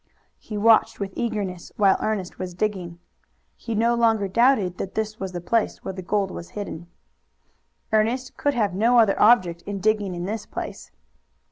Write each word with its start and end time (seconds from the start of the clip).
He 0.39 0.57
watched 0.57 0.99
with 0.99 1.13
eagerness 1.15 1.71
while 1.77 1.95
Ernest 1.99 2.39
was 2.39 2.55
digging. 2.55 2.97
He 3.55 3.75
no 3.75 3.93
longer 3.93 4.27
doubted 4.27 4.79
that 4.79 4.95
this 4.95 5.19
was 5.19 5.31
the 5.31 5.39
place 5.41 5.83
where 5.83 5.93
the 5.93 6.01
gold 6.01 6.31
was 6.31 6.49
hidden. 6.57 6.87
Ernest 7.93 8.35
could 8.35 8.55
have 8.55 8.73
no 8.73 8.97
other 8.97 9.21
object 9.21 9.61
in 9.67 9.79
digging 9.79 10.15
in 10.15 10.25
this 10.25 10.47
place. 10.47 10.89